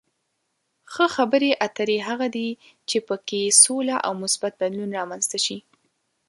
[0.91, 2.49] ښه خبرې اترې هغه دي
[2.89, 5.57] چې په کې سوله او مثبت بدلون رامنځته شي.